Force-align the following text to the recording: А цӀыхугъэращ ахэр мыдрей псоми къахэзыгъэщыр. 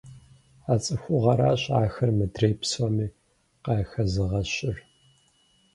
А 0.71 0.73
цӀыхугъэращ 0.83 1.63
ахэр 1.81 2.09
мыдрей 2.17 2.53
псоми 2.59 3.07
къахэзыгъэщыр. 3.63 4.77